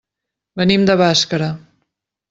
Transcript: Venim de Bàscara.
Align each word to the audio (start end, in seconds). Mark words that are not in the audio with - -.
Venim 0.61 0.87
de 0.89 0.97
Bàscara. 1.03 1.53